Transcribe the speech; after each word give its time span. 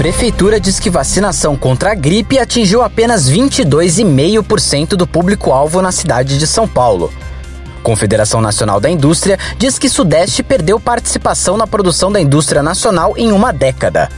Prefeitura 0.00 0.58
diz 0.58 0.80
que 0.80 0.88
vacinação 0.88 1.54
contra 1.54 1.92
a 1.92 1.94
gripe 1.94 2.38
atingiu 2.38 2.80
apenas 2.80 3.30
22,5% 3.30 4.96
do 4.96 5.06
público-alvo 5.06 5.82
na 5.82 5.92
cidade 5.92 6.38
de 6.38 6.46
São 6.46 6.66
Paulo. 6.66 7.12
Confederação 7.82 8.40
Nacional 8.40 8.80
da 8.80 8.88
Indústria 8.88 9.38
diz 9.58 9.78
que 9.78 9.90
Sudeste 9.90 10.42
perdeu 10.42 10.80
participação 10.80 11.58
na 11.58 11.66
produção 11.66 12.10
da 12.10 12.18
indústria 12.18 12.62
nacional 12.62 13.12
em 13.14 13.30
uma 13.30 13.52
década. 13.52 14.08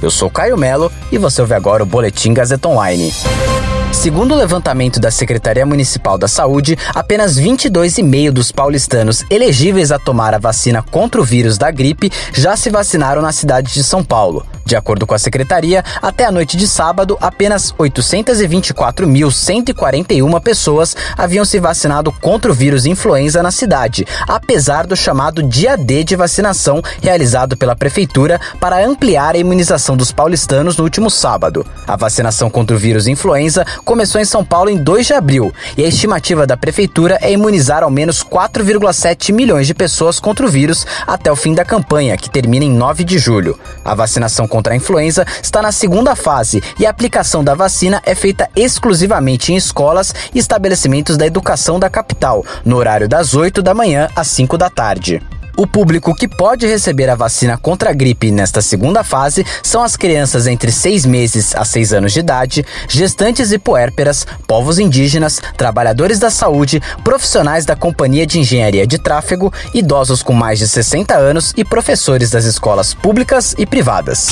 Eu 0.00 0.10
sou 0.10 0.30
Caio 0.30 0.56
Melo 0.56 0.90
e 1.12 1.18
você 1.18 1.42
ouve 1.42 1.52
agora 1.52 1.82
o 1.82 1.86
Boletim 1.86 2.32
Gazeta 2.32 2.66
Online. 2.68 3.12
Segundo 3.92 4.34
o 4.34 4.36
levantamento 4.36 5.00
da 5.00 5.10
Secretaria 5.10 5.66
Municipal 5.66 6.18
da 6.18 6.28
Saúde, 6.28 6.78
apenas 6.94 7.38
22,5% 7.38 8.30
dos 8.30 8.52
paulistanos 8.52 9.24
elegíveis 9.30 9.90
a 9.90 9.98
tomar 9.98 10.34
a 10.34 10.38
vacina 10.38 10.82
contra 10.82 11.20
o 11.20 11.24
vírus 11.24 11.58
da 11.58 11.70
gripe 11.70 12.10
já 12.32 12.56
se 12.56 12.70
vacinaram 12.70 13.22
na 13.22 13.32
cidade 13.32 13.72
de 13.72 13.82
São 13.82 14.04
Paulo. 14.04 14.46
De 14.66 14.74
acordo 14.74 15.06
com 15.06 15.14
a 15.14 15.18
secretaria, 15.18 15.84
até 16.02 16.24
a 16.24 16.32
noite 16.32 16.56
de 16.56 16.66
sábado, 16.66 17.16
apenas 17.20 17.72
824.141 17.74 20.40
pessoas 20.40 20.96
haviam 21.16 21.44
se 21.44 21.60
vacinado 21.60 22.10
contra 22.10 22.50
o 22.50 22.54
vírus 22.54 22.84
influenza 22.84 23.40
na 23.44 23.52
cidade, 23.52 24.04
apesar 24.26 24.84
do 24.84 24.96
chamado 24.96 25.40
dia 25.40 25.76
D 25.76 26.02
de 26.02 26.16
vacinação 26.16 26.82
realizado 27.00 27.56
pela 27.56 27.76
prefeitura 27.76 28.40
para 28.58 28.84
ampliar 28.84 29.36
a 29.36 29.38
imunização 29.38 29.96
dos 29.96 30.10
paulistanos 30.10 30.76
no 30.76 30.82
último 30.82 31.08
sábado. 31.10 31.64
A 31.86 31.94
vacinação 31.94 32.50
contra 32.50 32.76
o 32.76 32.78
vírus 32.78 33.06
influenza 33.06 33.64
começou 33.84 34.20
em 34.20 34.24
São 34.24 34.44
Paulo 34.44 34.70
em 34.70 34.76
2 34.76 35.06
de 35.06 35.12
abril 35.14 35.52
e 35.76 35.84
a 35.84 35.88
estimativa 35.88 36.46
da 36.46 36.56
prefeitura 36.56 37.18
é 37.20 37.32
imunizar 37.32 37.82
ao 37.82 37.90
menos 37.90 38.22
4,7 38.22 39.32
milhões 39.32 39.66
de 39.66 39.74
pessoas 39.74 40.18
contra 40.18 40.46
o 40.46 40.48
vírus 40.48 40.86
até 41.06 41.30
o 41.30 41.36
fim 41.36 41.54
da 41.54 41.64
campanha, 41.64 42.16
que 42.16 42.30
termina 42.30 42.64
em 42.64 42.70
9 42.70 43.04
de 43.04 43.18
julho. 43.18 43.58
A 43.84 43.94
vacinação 43.94 44.46
contra 44.48 44.72
a 44.72 44.76
influenza 44.76 45.26
está 45.42 45.62
na 45.62 45.72
segunda 45.72 46.14
fase 46.16 46.62
e 46.78 46.86
a 46.86 46.90
aplicação 46.90 47.44
da 47.44 47.54
vacina 47.54 48.02
é 48.04 48.14
feita 48.14 48.48
exclusivamente 48.56 49.52
em 49.52 49.56
escolas 49.56 50.14
e 50.34 50.38
estabelecimentos 50.38 51.16
da 51.16 51.26
educação 51.26 51.78
da 51.78 51.90
capital, 51.90 52.44
no 52.64 52.76
horário 52.76 53.08
das 53.08 53.34
8 53.34 53.62
da 53.62 53.74
manhã 53.74 54.08
às 54.14 54.28
5 54.28 54.56
da 54.58 54.70
tarde. 54.70 55.22
O 55.56 55.66
público 55.66 56.14
que 56.14 56.28
pode 56.28 56.66
receber 56.66 57.08
a 57.08 57.14
vacina 57.14 57.56
contra 57.56 57.88
a 57.88 57.92
gripe 57.94 58.30
nesta 58.30 58.60
segunda 58.60 59.02
fase 59.02 59.44
são 59.62 59.82
as 59.82 59.96
crianças 59.96 60.46
entre 60.46 60.70
6 60.70 61.06
meses 61.06 61.56
a 61.56 61.64
6 61.64 61.94
anos 61.94 62.12
de 62.12 62.20
idade, 62.20 62.66
gestantes 62.86 63.50
e 63.52 63.58
puérperas, 63.58 64.26
povos 64.46 64.78
indígenas, 64.78 65.40
trabalhadores 65.56 66.18
da 66.18 66.28
saúde, 66.28 66.82
profissionais 67.02 67.64
da 67.64 67.74
Companhia 67.74 68.26
de 68.26 68.38
Engenharia 68.38 68.86
de 68.86 68.98
Tráfego, 68.98 69.50
idosos 69.72 70.22
com 70.22 70.34
mais 70.34 70.58
de 70.58 70.68
60 70.68 71.16
anos 71.16 71.54
e 71.56 71.64
professores 71.64 72.30
das 72.30 72.44
escolas 72.44 72.92
públicas 72.92 73.54
e 73.56 73.64
privadas. 73.64 74.28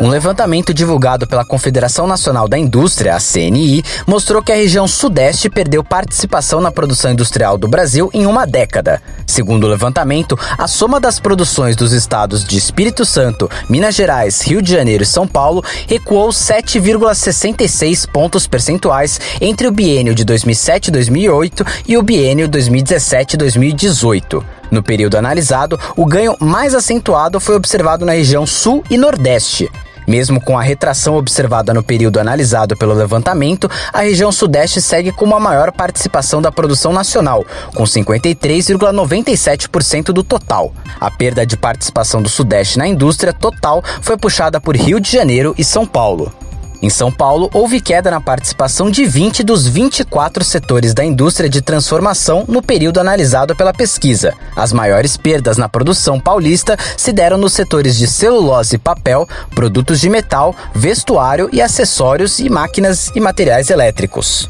Um 0.00 0.08
levantamento 0.08 0.72
divulgado 0.72 1.26
pela 1.26 1.44
Confederação 1.44 2.06
Nacional 2.06 2.46
da 2.46 2.56
Indústria, 2.56 3.16
a 3.16 3.18
CNI, 3.18 3.82
mostrou 4.06 4.40
que 4.40 4.52
a 4.52 4.54
região 4.54 4.86
Sudeste 4.86 5.50
perdeu 5.50 5.82
participação 5.82 6.60
na 6.60 6.70
produção 6.70 7.10
industrial 7.10 7.58
do 7.58 7.66
Brasil 7.66 8.08
em 8.14 8.24
uma 8.24 8.46
década. 8.46 9.02
Segundo 9.26 9.64
o 9.64 9.68
levantamento, 9.68 10.38
a 10.56 10.68
soma 10.68 11.00
das 11.00 11.18
produções 11.18 11.74
dos 11.74 11.90
estados 11.90 12.44
de 12.44 12.56
Espírito 12.56 13.04
Santo, 13.04 13.50
Minas 13.68 13.96
Gerais, 13.96 14.40
Rio 14.40 14.62
de 14.62 14.70
Janeiro 14.70 15.02
e 15.02 15.06
São 15.06 15.26
Paulo 15.26 15.64
recuou 15.88 16.28
7,66 16.28 18.08
pontos 18.08 18.46
percentuais 18.46 19.20
entre 19.40 19.66
o 19.66 19.72
biênio 19.72 20.14
de 20.14 20.24
2007 20.24 20.92
2008 20.92 21.66
e 21.88 21.98
o 21.98 22.02
biênio 22.02 22.46
2017 22.46 23.36
2018. 23.36 24.46
No 24.70 24.80
período 24.80 25.16
analisado, 25.16 25.78
o 25.96 26.06
ganho 26.06 26.36
mais 26.38 26.72
acentuado 26.72 27.40
foi 27.40 27.56
observado 27.56 28.04
na 28.04 28.12
região 28.12 28.46
Sul 28.46 28.84
e 28.88 28.96
Nordeste. 28.96 29.68
Mesmo 30.08 30.40
com 30.40 30.58
a 30.58 30.62
retração 30.62 31.16
observada 31.16 31.74
no 31.74 31.82
período 31.82 32.18
analisado 32.18 32.74
pelo 32.74 32.94
levantamento, 32.94 33.70
a 33.92 34.00
região 34.00 34.32
Sudeste 34.32 34.80
segue 34.80 35.12
com 35.12 35.34
a 35.34 35.40
maior 35.40 35.70
participação 35.70 36.40
da 36.40 36.50
produção 36.50 36.94
nacional, 36.94 37.44
com 37.74 37.84
53,97% 37.84 40.04
do 40.06 40.24
total. 40.24 40.72
A 40.98 41.10
perda 41.10 41.44
de 41.44 41.58
participação 41.58 42.22
do 42.22 42.30
Sudeste 42.30 42.78
na 42.78 42.88
indústria 42.88 43.34
total 43.34 43.84
foi 44.00 44.16
puxada 44.16 44.58
por 44.58 44.74
Rio 44.74 44.98
de 44.98 45.12
Janeiro 45.12 45.54
e 45.58 45.64
São 45.64 45.86
Paulo. 45.86 46.32
Em 46.80 46.88
São 46.88 47.10
Paulo, 47.10 47.50
houve 47.52 47.80
queda 47.80 48.08
na 48.08 48.20
participação 48.20 48.88
de 48.88 49.04
20 49.04 49.42
dos 49.42 49.66
24 49.66 50.44
setores 50.44 50.94
da 50.94 51.04
indústria 51.04 51.48
de 51.48 51.60
transformação 51.60 52.44
no 52.46 52.62
período 52.62 53.00
analisado 53.00 53.56
pela 53.56 53.72
pesquisa. 53.72 54.32
As 54.54 54.72
maiores 54.72 55.16
perdas 55.16 55.56
na 55.56 55.68
produção 55.68 56.20
paulista 56.20 56.76
se 56.96 57.12
deram 57.12 57.36
nos 57.36 57.52
setores 57.52 57.96
de 57.96 58.06
celulose 58.06 58.76
e 58.76 58.78
papel, 58.78 59.28
produtos 59.54 60.00
de 60.00 60.08
metal, 60.08 60.54
vestuário 60.72 61.48
e 61.52 61.60
acessórios 61.60 62.38
e 62.38 62.48
máquinas 62.48 63.10
e 63.12 63.20
materiais 63.20 63.70
elétricos. 63.70 64.48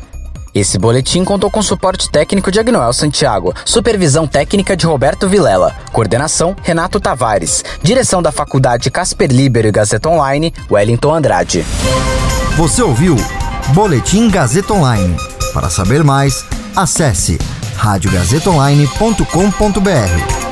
Esse 0.55 0.79
boletim 0.79 1.25
contou 1.25 1.51
com 1.51 1.63
suporte 1.63 2.11
técnico 2.11 2.51
de 2.51 2.59
Agnoel 2.59 2.93
Santiago, 2.93 3.55
supervisão 3.65 4.27
técnica 4.27 4.77
de 4.77 4.87
Roberto 4.87 5.29
Vilela, 5.29 5.75
coordenação 5.93 6.57
Renato 6.63 6.99
Tavares, 6.99 7.65
direção 7.83 8.21
da 8.21 8.33
Faculdade 8.33 8.91
Casper 8.91 9.31
Libero 9.31 9.69
e 9.69 9.73
Gazeta 9.73 10.09
Online, 10.09 10.53
Wellington 10.71 11.15
Andrade. 11.15 11.65
Você 12.59 12.83
ouviu 12.83 13.15
Boletim 13.73 14.29
Gazeta 14.29 14.75
Online. 14.75 15.17
Para 15.55 15.71
saber 15.71 16.03
mais, 16.03 16.45
acesse 16.75 17.39
radiogazetaonline.com.br. 17.77 20.48